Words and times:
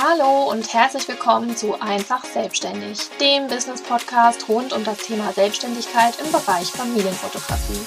Hallo 0.00 0.48
und 0.48 0.72
herzlich 0.72 1.08
willkommen 1.08 1.56
zu 1.56 1.74
Einfach 1.80 2.24
Selbstständig, 2.24 3.10
dem 3.20 3.48
Business-Podcast 3.48 4.48
rund 4.48 4.72
um 4.72 4.84
das 4.84 4.98
Thema 4.98 5.32
Selbstständigkeit 5.32 6.14
im 6.24 6.30
Bereich 6.30 6.70
Familienfotografie. 6.70 7.80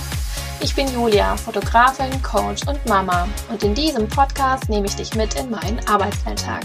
Ich 0.62 0.76
bin 0.76 0.94
Julia, 0.94 1.38
Fotografin, 1.38 2.21
Coach 2.21 2.68
und 2.68 2.86
Mama 2.86 3.30
und 3.50 3.63
in 3.63 3.73
diesem 3.73 4.09
Podcast 4.09 4.68
nehme 4.68 4.88
ich 4.88 4.95
dich 4.98 5.16
mit 5.16 5.36
in 5.36 5.50
meinen 5.50 5.80
Arbeitsalltag. 5.88 6.63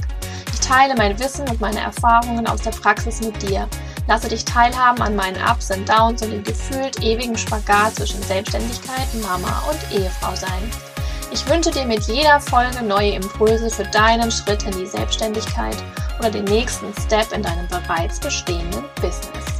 Ich 0.52 0.58
teile 0.58 0.96
mein 0.96 1.16
Wissen 1.20 1.48
und 1.48 1.60
meine 1.60 1.78
Erfahrungen 1.78 2.48
aus 2.48 2.62
der 2.62 2.72
Praxis 2.72 3.20
mit 3.20 3.40
dir, 3.48 3.68
lasse 4.08 4.28
dich 4.28 4.44
teilhaben 4.44 5.00
an 5.00 5.14
meinen 5.14 5.40
Ups 5.48 5.70
und 5.70 5.88
Downs 5.88 6.22
und 6.22 6.32
dem 6.32 6.42
gefühlt 6.42 7.00
ewigen 7.04 7.38
Spagat 7.38 7.94
zwischen 7.94 8.20
Selbstständigkeit, 8.24 9.06
Mama 9.22 9.62
und 9.70 9.96
Ehefrau 9.96 10.34
sein. 10.34 10.95
Ich 11.32 11.48
wünsche 11.48 11.70
dir 11.70 11.84
mit 11.84 12.04
jeder 12.04 12.40
Folge 12.40 12.82
neue 12.82 13.14
Impulse 13.14 13.68
für 13.68 13.84
deinen 13.84 14.30
Schritt 14.30 14.62
in 14.62 14.78
die 14.78 14.86
Selbstständigkeit 14.86 15.76
oder 16.18 16.30
den 16.30 16.44
nächsten 16.44 16.92
Step 17.04 17.32
in 17.32 17.42
deinem 17.42 17.66
bereits 17.68 18.20
bestehenden 18.20 18.84
Business. 19.00 19.55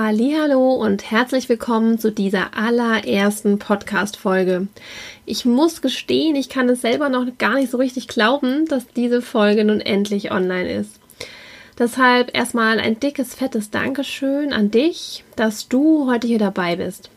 Hallo 0.00 0.74
und 0.74 1.10
herzlich 1.10 1.48
willkommen 1.48 1.98
zu 1.98 2.12
dieser 2.12 2.56
allerersten 2.56 3.58
Podcast 3.58 4.16
Folge. 4.16 4.68
Ich 5.26 5.44
muss 5.44 5.82
gestehen, 5.82 6.36
ich 6.36 6.48
kann 6.48 6.68
es 6.68 6.82
selber 6.82 7.08
noch 7.08 7.26
gar 7.36 7.54
nicht 7.54 7.72
so 7.72 7.78
richtig 7.78 8.06
glauben, 8.06 8.66
dass 8.66 8.86
diese 8.86 9.20
Folge 9.22 9.64
nun 9.64 9.80
endlich 9.80 10.30
online 10.30 10.72
ist. 10.72 11.00
Deshalb 11.80 12.32
erstmal 12.32 12.78
ein 12.78 13.00
dickes, 13.00 13.34
fettes 13.34 13.70
Dankeschön 13.70 14.52
an 14.52 14.70
dich, 14.70 15.24
dass 15.34 15.66
du 15.66 16.08
heute 16.08 16.28
hier 16.28 16.38
dabei 16.38 16.76
bist. 16.76 17.10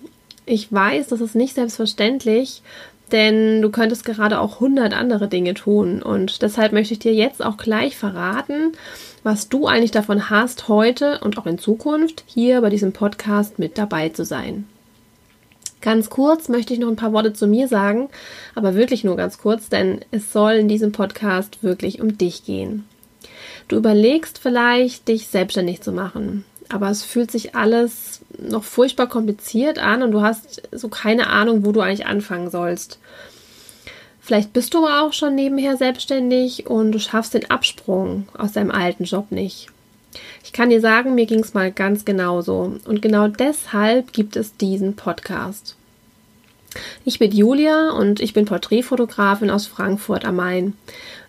Ich 0.47 0.73
weiß, 0.73 1.09
das 1.09 1.21
ist 1.21 1.35
nicht 1.35 1.53
selbstverständlich, 1.53 2.63
denn 3.11 3.61
du 3.61 3.69
könntest 3.69 4.05
gerade 4.05 4.39
auch 4.39 4.55
100 4.55 4.93
andere 4.93 5.27
Dinge 5.27 5.53
tun 5.53 6.01
und 6.01 6.41
deshalb 6.41 6.73
möchte 6.73 6.93
ich 6.93 6.99
dir 6.99 7.13
jetzt 7.13 7.43
auch 7.43 7.57
gleich 7.57 7.97
verraten, 7.97 8.73
was 9.23 9.49
du 9.49 9.67
eigentlich 9.67 9.91
davon 9.91 10.29
hast, 10.29 10.67
heute 10.67 11.19
und 11.19 11.37
auch 11.37 11.45
in 11.45 11.57
Zukunft 11.57 12.23
hier 12.25 12.61
bei 12.61 12.69
diesem 12.69 12.93
Podcast 12.93 13.59
mit 13.59 13.77
dabei 13.77 14.09
zu 14.09 14.25
sein. 14.25 14.65
Ganz 15.81 16.09
kurz 16.09 16.47
möchte 16.47 16.73
ich 16.73 16.79
noch 16.79 16.87
ein 16.87 16.95
paar 16.95 17.13
Worte 17.13 17.33
zu 17.33 17.47
mir 17.47 17.67
sagen, 17.67 18.09
aber 18.53 18.75
wirklich 18.75 19.03
nur 19.03 19.15
ganz 19.15 19.39
kurz, 19.39 19.67
denn 19.67 20.01
es 20.11 20.31
soll 20.31 20.53
in 20.53 20.67
diesem 20.67 20.91
Podcast 20.91 21.63
wirklich 21.63 22.01
um 22.01 22.17
dich 22.17 22.45
gehen. 22.45 22.85
Du 23.67 23.77
überlegst 23.77 24.37
vielleicht, 24.37 25.07
dich 25.07 25.27
selbstständig 25.27 25.81
zu 25.81 25.91
machen, 25.91 26.45
aber 26.73 26.89
es 26.89 27.03
fühlt 27.03 27.31
sich 27.31 27.55
alles 27.55 28.21
noch 28.37 28.63
furchtbar 28.63 29.07
kompliziert 29.07 29.79
an 29.79 30.03
und 30.03 30.11
du 30.11 30.21
hast 30.21 30.63
so 30.71 30.87
keine 30.87 31.27
Ahnung, 31.27 31.65
wo 31.65 31.71
du 31.71 31.81
eigentlich 31.81 32.05
anfangen 32.05 32.49
sollst. 32.49 32.99
Vielleicht 34.19 34.53
bist 34.53 34.73
du 34.73 34.85
auch 34.85 35.13
schon 35.13 35.35
nebenher 35.35 35.77
selbstständig 35.77 36.67
und 36.67 36.91
du 36.91 36.99
schaffst 36.99 37.33
den 37.33 37.49
Absprung 37.49 38.27
aus 38.37 38.51
deinem 38.53 38.71
alten 38.71 39.03
Job 39.03 39.31
nicht. 39.31 39.67
Ich 40.43 40.53
kann 40.53 40.69
dir 40.69 40.81
sagen, 40.81 41.15
mir 41.15 41.25
ging 41.25 41.39
es 41.39 41.53
mal 41.53 41.71
ganz 41.71 42.05
genauso. 42.05 42.77
Und 42.85 43.01
genau 43.01 43.27
deshalb 43.27 44.13
gibt 44.13 44.35
es 44.35 44.57
diesen 44.57 44.95
Podcast. 44.95 45.75
Ich 47.03 47.19
bin 47.19 47.31
Julia 47.31 47.91
und 47.91 48.19
ich 48.19 48.33
bin 48.33 48.45
Porträtfotografin 48.45 49.49
aus 49.49 49.67
Frankfurt 49.67 50.23
am 50.25 50.37
Main. 50.37 50.73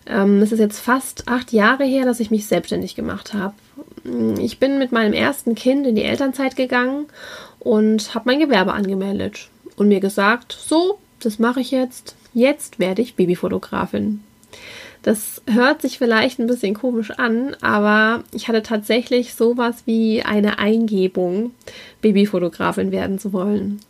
Ähm, 0.05 0.41
es 0.41 0.51
ist 0.51 0.59
jetzt 0.59 0.79
fast 0.79 1.27
acht 1.27 1.51
Jahre 1.51 1.83
her, 1.83 2.05
dass 2.05 2.19
ich 2.19 2.31
mich 2.31 2.47
selbstständig 2.47 2.95
gemacht 2.95 3.33
habe. 3.33 3.53
Ich 4.39 4.59
bin 4.59 4.79
mit 4.79 4.91
meinem 4.91 5.13
ersten 5.13 5.55
Kind 5.55 5.87
in 5.87 5.95
die 5.95 6.03
Elternzeit 6.03 6.55
gegangen 6.55 7.05
und 7.59 8.13
habe 8.13 8.25
mein 8.25 8.39
Gewerbe 8.39 8.73
angemeldet 8.73 9.49
und 9.77 9.87
mir 9.87 10.01
gesagt, 10.01 10.51
so, 10.59 10.99
das 11.19 11.39
mache 11.39 11.61
ich 11.61 11.71
jetzt. 11.71 12.15
Jetzt 12.33 12.79
werde 12.79 13.01
ich 13.01 13.15
Babyfotografin. 13.15 14.21
Das 15.03 15.41
hört 15.47 15.81
sich 15.81 15.97
vielleicht 15.97 16.39
ein 16.39 16.47
bisschen 16.47 16.73
komisch 16.73 17.11
an, 17.11 17.55
aber 17.61 18.23
ich 18.31 18.47
hatte 18.47 18.63
tatsächlich 18.63 19.33
sowas 19.33 19.83
wie 19.85 20.23
eine 20.23 20.59
Eingebung, 20.59 21.51
Babyfotografin 22.01 22.91
werden 22.91 23.19
zu 23.19 23.33
wollen. 23.33 23.81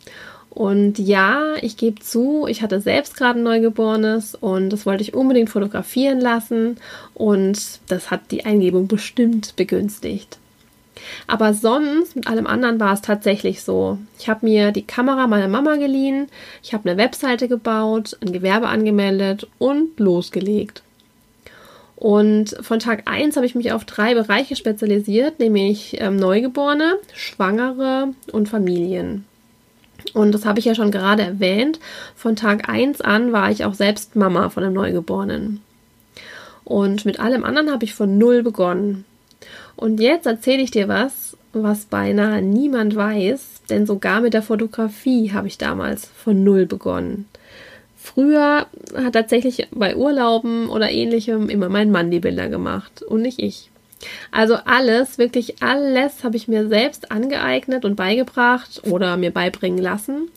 Und 0.54 1.00
ja, 1.00 1.54
ich 1.62 1.76
gebe 1.76 2.00
zu, 2.00 2.46
ich 2.48 2.62
hatte 2.62 2.80
selbst 2.80 3.16
gerade 3.16 3.40
ein 3.40 3.42
Neugeborenes 3.42 4.36
und 4.36 4.70
das 4.70 4.86
wollte 4.86 5.02
ich 5.02 5.12
unbedingt 5.12 5.50
fotografieren 5.50 6.20
lassen 6.20 6.76
und 7.12 7.80
das 7.88 8.12
hat 8.12 8.30
die 8.30 8.44
Eingebung 8.44 8.86
bestimmt 8.86 9.56
begünstigt. 9.56 10.38
Aber 11.26 11.54
sonst, 11.54 12.14
mit 12.14 12.28
allem 12.28 12.46
anderen 12.46 12.78
war 12.78 12.94
es 12.94 13.02
tatsächlich 13.02 13.62
so. 13.62 13.98
Ich 14.16 14.28
habe 14.28 14.46
mir 14.46 14.70
die 14.70 14.86
Kamera 14.86 15.26
meiner 15.26 15.48
Mama 15.48 15.74
geliehen, 15.74 16.28
ich 16.62 16.72
habe 16.72 16.88
eine 16.88 16.98
Webseite 16.98 17.48
gebaut, 17.48 18.16
ein 18.20 18.32
Gewerbe 18.32 18.68
angemeldet 18.68 19.48
und 19.58 19.98
losgelegt. 19.98 20.84
Und 21.96 22.56
von 22.60 22.78
Tag 22.78 23.10
1 23.10 23.34
habe 23.34 23.46
ich 23.46 23.56
mich 23.56 23.72
auf 23.72 23.84
drei 23.84 24.14
Bereiche 24.14 24.54
spezialisiert, 24.54 25.40
nämlich 25.40 26.00
ähm, 26.00 26.16
Neugeborene, 26.16 26.96
Schwangere 27.12 28.14
und 28.30 28.48
Familien. 28.48 29.24
Und 30.12 30.32
das 30.32 30.44
habe 30.44 30.58
ich 30.58 30.64
ja 30.64 30.74
schon 30.74 30.90
gerade 30.90 31.22
erwähnt. 31.22 31.80
Von 32.14 32.36
Tag 32.36 32.68
1 32.68 33.00
an 33.00 33.32
war 33.32 33.50
ich 33.50 33.64
auch 33.64 33.74
selbst 33.74 34.16
Mama 34.16 34.50
von 34.50 34.62
einem 34.62 34.74
Neugeborenen. 34.74 35.62
Und 36.64 37.04
mit 37.04 37.20
allem 37.20 37.44
anderen 37.44 37.70
habe 37.70 37.84
ich 37.84 37.94
von 37.94 38.18
null 38.18 38.42
begonnen. 38.42 39.04
Und 39.76 40.00
jetzt 40.00 40.26
erzähle 40.26 40.62
ich 40.62 40.70
dir 40.70 40.88
was, 40.88 41.36
was 41.52 41.84
beinahe 41.86 42.42
niemand 42.42 42.96
weiß, 42.96 43.62
denn 43.70 43.86
sogar 43.86 44.20
mit 44.20 44.34
der 44.34 44.42
Fotografie 44.42 45.32
habe 45.32 45.48
ich 45.48 45.58
damals 45.58 46.06
von 46.06 46.42
null 46.42 46.66
begonnen. 46.66 47.26
Früher 47.96 48.66
hat 48.94 49.14
tatsächlich 49.14 49.68
bei 49.70 49.96
Urlauben 49.96 50.68
oder 50.68 50.90
ähnlichem 50.90 51.48
immer 51.48 51.68
mein 51.68 51.90
Mann 51.90 52.10
die 52.10 52.20
Bilder 52.20 52.48
gemacht 52.48 53.02
und 53.02 53.22
nicht 53.22 53.40
ich. 53.40 53.70
Also 54.30 54.54
alles, 54.64 55.18
wirklich 55.18 55.62
alles 55.62 56.24
habe 56.24 56.36
ich 56.36 56.48
mir 56.48 56.68
selbst 56.68 57.10
angeeignet 57.10 57.84
und 57.84 57.96
beigebracht 57.96 58.82
oder 58.84 59.16
mir 59.16 59.30
beibringen 59.30 59.78
lassen. 59.78 60.28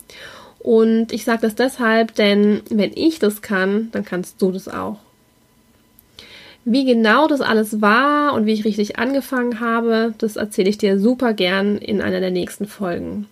Und 0.60 1.14
ich 1.14 1.24
sage 1.24 1.42
das 1.42 1.56
deshalb, 1.56 2.16
denn 2.16 2.62
wenn 2.70 2.92
ich 2.94 3.20
das 3.20 3.42
kann, 3.42 3.90
dann 3.92 4.04
kannst 4.04 4.42
du 4.42 4.52
das 4.52 4.68
auch. 4.68 4.98
Wie 6.66 6.84
genau 6.84 7.28
das 7.28 7.40
alles 7.40 7.82
war 7.82 8.34
und 8.34 8.46
wie 8.46 8.52
ich 8.52 8.66
richtig 8.66 9.00
angefangen 9.00 9.62
habe, 9.62 10.14
das 10.18 10.36
erzähle 10.36 10.70
ich 10.70 10.78
dir 10.78 11.00
super 11.00 11.34
gern 11.34 11.78
in 11.78 12.02
einer 12.02 12.20
der 12.20 12.32
nächsten 12.32 12.66
Folgen. 12.66 13.28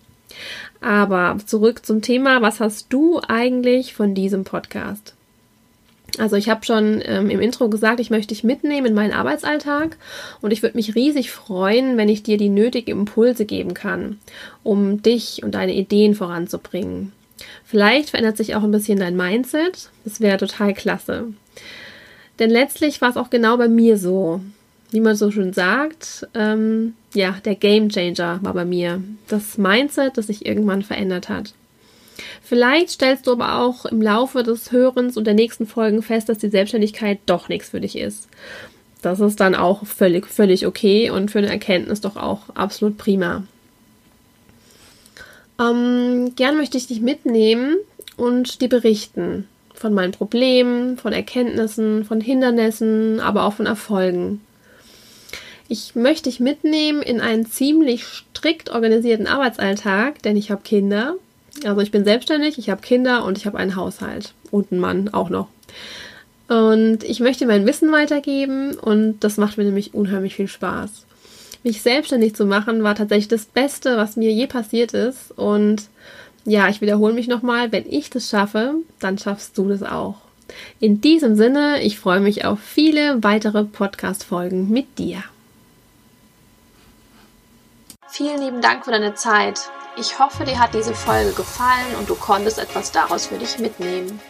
Aber 0.80 1.36
zurück 1.44 1.84
zum 1.84 2.00
Thema, 2.00 2.40
was 2.40 2.60
hast 2.60 2.92
du 2.92 3.20
eigentlich 3.26 3.92
von 3.92 4.14
diesem 4.14 4.44
Podcast? 4.44 5.15
Also 6.18 6.36
ich 6.36 6.48
habe 6.48 6.64
schon 6.64 7.02
ähm, 7.04 7.30
im 7.30 7.40
Intro 7.40 7.68
gesagt, 7.68 8.00
ich 8.00 8.10
möchte 8.10 8.28
dich 8.28 8.44
mitnehmen 8.44 8.86
in 8.86 8.94
meinen 8.94 9.12
Arbeitsalltag 9.12 9.96
und 10.40 10.52
ich 10.52 10.62
würde 10.62 10.76
mich 10.76 10.94
riesig 10.94 11.30
freuen, 11.30 11.96
wenn 11.96 12.08
ich 12.08 12.22
dir 12.22 12.38
die 12.38 12.48
nötigen 12.48 12.92
Impulse 12.92 13.44
geben 13.44 13.74
kann, 13.74 14.18
um 14.62 15.02
dich 15.02 15.42
und 15.42 15.54
deine 15.54 15.74
Ideen 15.74 16.14
voranzubringen. 16.14 17.12
Vielleicht 17.64 18.10
verändert 18.10 18.36
sich 18.36 18.54
auch 18.54 18.62
ein 18.62 18.70
bisschen 18.70 18.98
dein 18.98 19.16
Mindset. 19.16 19.90
Das 20.04 20.20
wäre 20.20 20.38
total 20.38 20.72
klasse. 20.72 21.24
Denn 22.38 22.50
letztlich 22.50 23.00
war 23.00 23.10
es 23.10 23.16
auch 23.16 23.30
genau 23.30 23.56
bei 23.56 23.68
mir 23.68 23.98
so. 23.98 24.40
Wie 24.92 25.00
man 25.00 25.16
so 25.16 25.32
schön 25.32 25.52
sagt, 25.52 26.28
ähm, 26.34 26.94
ja, 27.12 27.36
der 27.44 27.56
Game 27.56 27.88
Changer 27.88 28.38
war 28.42 28.54
bei 28.54 28.64
mir. 28.64 29.02
Das 29.26 29.58
Mindset, 29.58 30.16
das 30.16 30.28
sich 30.28 30.46
irgendwann 30.46 30.82
verändert 30.82 31.28
hat. 31.28 31.54
Vielleicht 32.42 32.90
stellst 32.90 33.26
du 33.26 33.32
aber 33.32 33.60
auch 33.60 33.84
im 33.86 34.00
Laufe 34.00 34.42
des 34.42 34.72
Hörens 34.72 35.16
und 35.16 35.26
der 35.26 35.34
nächsten 35.34 35.66
Folgen 35.66 36.02
fest, 36.02 36.28
dass 36.28 36.38
die 36.38 36.48
Selbstständigkeit 36.48 37.18
doch 37.26 37.48
nichts 37.48 37.70
für 37.70 37.80
dich 37.80 37.96
ist. 37.96 38.28
Das 39.02 39.20
ist 39.20 39.40
dann 39.40 39.54
auch 39.54 39.86
völlig, 39.86 40.26
völlig 40.26 40.66
okay 40.66 41.10
und 41.10 41.30
für 41.30 41.38
eine 41.38 41.50
Erkenntnis 41.50 42.00
doch 42.00 42.16
auch 42.16 42.50
absolut 42.54 42.96
prima. 42.96 43.44
Ähm, 45.60 46.32
gern 46.36 46.56
möchte 46.56 46.76
ich 46.76 46.86
dich 46.86 47.00
mitnehmen 47.00 47.76
und 48.16 48.60
dir 48.60 48.68
berichten, 48.68 49.46
von 49.74 49.94
meinen 49.94 50.12
Problemen, 50.12 50.96
von 50.96 51.12
Erkenntnissen, 51.12 52.04
von 52.04 52.20
Hindernissen, 52.20 53.20
aber 53.20 53.44
auch 53.44 53.54
von 53.54 53.66
Erfolgen. 53.66 54.40
Ich 55.68 55.94
möchte 55.94 56.30
dich 56.30 56.40
mitnehmen 56.40 57.02
in 57.02 57.20
einen 57.20 57.46
ziemlich 57.46 58.04
strikt 58.04 58.70
organisierten 58.70 59.26
Arbeitsalltag, 59.26 60.22
denn 60.22 60.36
ich 60.36 60.50
habe 60.50 60.62
Kinder. 60.62 61.16
Also 61.64 61.80
ich 61.80 61.90
bin 61.90 62.04
selbstständig, 62.04 62.58
ich 62.58 62.70
habe 62.70 62.82
Kinder 62.82 63.24
und 63.24 63.38
ich 63.38 63.46
habe 63.46 63.58
einen 63.58 63.76
Haushalt 63.76 64.34
und 64.50 64.72
einen 64.72 64.80
Mann 64.80 65.08
auch 65.08 65.30
noch. 65.30 65.48
Und 66.48 67.02
ich 67.02 67.20
möchte 67.20 67.46
mein 67.46 67.66
Wissen 67.66 67.90
weitergeben 67.90 68.74
und 68.74 69.20
das 69.20 69.36
macht 69.36 69.58
mir 69.58 69.64
nämlich 69.64 69.94
unheimlich 69.94 70.36
viel 70.36 70.48
Spaß. 70.48 71.04
Mich 71.64 71.82
selbstständig 71.82 72.36
zu 72.36 72.46
machen 72.46 72.84
war 72.84 72.94
tatsächlich 72.94 73.28
das 73.28 73.46
Beste, 73.46 73.96
was 73.96 74.16
mir 74.16 74.32
je 74.32 74.46
passiert 74.46 74.94
ist 74.94 75.32
und 75.36 75.88
ja, 76.44 76.68
ich 76.68 76.80
wiederhole 76.80 77.12
mich 77.12 77.26
nochmal, 77.26 77.72
wenn 77.72 77.84
ich 77.90 78.08
das 78.08 78.28
schaffe, 78.28 78.74
dann 79.00 79.18
schaffst 79.18 79.58
du 79.58 79.68
das 79.68 79.82
auch. 79.82 80.18
In 80.78 81.00
diesem 81.00 81.34
Sinne, 81.34 81.82
ich 81.82 81.98
freue 81.98 82.20
mich 82.20 82.44
auf 82.44 82.60
viele 82.60 83.24
weitere 83.24 83.64
Podcast-Folgen 83.64 84.70
mit 84.70 84.98
dir. 84.98 85.24
Vielen 88.08 88.40
lieben 88.40 88.60
Dank 88.60 88.84
für 88.84 88.92
deine 88.92 89.14
Zeit. 89.14 89.58
Ich 89.98 90.18
hoffe, 90.18 90.44
dir 90.44 90.58
hat 90.58 90.74
diese 90.74 90.94
Folge 90.94 91.32
gefallen 91.32 91.96
und 91.98 92.10
du 92.10 92.14
konntest 92.16 92.58
etwas 92.58 92.92
daraus 92.92 93.26
für 93.26 93.38
dich 93.38 93.58
mitnehmen. 93.58 94.20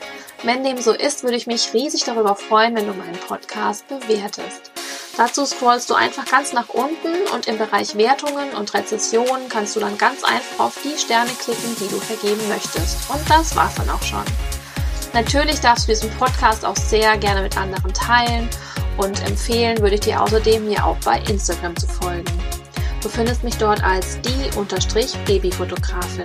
Wenn 0.45 0.63
dem 0.63 0.81
so 0.81 0.93
ist, 0.93 1.25
würde 1.25 1.37
ich 1.37 1.49
mich 1.49 1.75
riesig 1.75 2.05
darüber 2.05 2.37
freuen, 2.37 2.77
wenn 2.77 2.87
du 2.87 2.93
meinen 2.93 3.19
Podcast 3.27 3.85
bewertest. 3.89 4.71
Dazu 5.17 5.45
scrollst 5.45 5.91
du 5.91 5.95
einfach 5.95 6.25
ganz 6.27 6.53
nach 6.53 6.69
unten 6.69 7.27
und 7.35 7.49
im 7.49 7.59
Bereich 7.59 7.97
Wertungen 7.97 8.51
und 8.51 8.75
Rezessionen 8.75 9.49
kannst 9.49 9.75
du 9.75 9.81
dann 9.81 9.99
ganz 9.99 10.23
einfach 10.23 10.67
auf 10.67 10.79
die 10.85 10.97
Sterne 10.97 11.31
klicken, 11.41 11.75
die 11.81 11.89
du 11.89 11.99
vergeben 11.99 12.47
möchtest. 12.49 13.11
Und 13.11 13.29
das 13.29 13.57
war's 13.57 13.75
dann 13.75 13.91
auch 13.91 14.03
schon. 14.03 14.25
Natürlich 15.15 15.59
darfst 15.61 15.89
du 15.89 15.93
diesen 15.93 16.11
Podcast 16.13 16.65
auch 16.65 16.77
sehr 16.77 17.17
gerne 17.17 17.43
mit 17.43 17.57
anderen 17.57 17.93
teilen 17.93 18.49
und 18.99 19.21
empfehlen 19.27 19.81
würde 19.81 19.97
ich 19.97 20.03
dir 20.03 20.23
außerdem, 20.23 20.69
mir 20.69 20.87
auch 20.87 20.99
bei 20.99 21.19
Instagram 21.29 21.75
zu 21.77 21.89
folgen. 21.89 22.36
Du 23.07 23.13
findest 23.13 23.45
mich 23.45 23.57
dort 23.57 23.85
als 23.85 24.19
die-babyfotografin. 24.23 26.25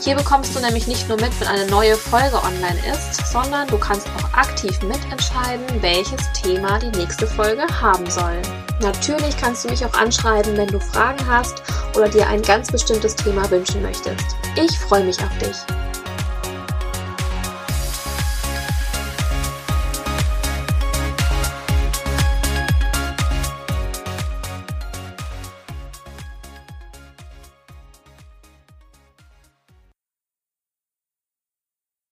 Hier 0.00 0.14
bekommst 0.14 0.54
du 0.54 0.60
nämlich 0.60 0.86
nicht 0.86 1.08
nur 1.08 1.20
mit, 1.20 1.32
wenn 1.40 1.48
eine 1.48 1.66
neue 1.66 1.96
Folge 1.96 2.36
online 2.36 2.78
ist, 2.88 3.32
sondern 3.32 3.66
du 3.66 3.78
kannst 3.78 4.06
auch 4.16 4.32
aktiv 4.32 4.80
mitentscheiden, 4.82 5.66
welches 5.80 6.20
Thema 6.40 6.78
die 6.78 6.96
nächste 6.96 7.26
Folge 7.26 7.66
haben 7.82 8.08
soll. 8.08 8.40
Natürlich 8.80 9.36
kannst 9.38 9.64
du 9.64 9.70
mich 9.70 9.84
auch 9.84 9.94
anschreiben, 9.94 10.56
wenn 10.56 10.68
du 10.68 10.78
Fragen 10.78 11.26
hast 11.26 11.64
oder 11.96 12.08
dir 12.08 12.28
ein 12.28 12.42
ganz 12.42 12.70
bestimmtes 12.70 13.16
Thema 13.16 13.50
wünschen 13.50 13.82
möchtest. 13.82 14.36
Ich 14.54 14.78
freue 14.78 15.02
mich 15.02 15.18
auf 15.18 15.36
dich. 15.38 15.77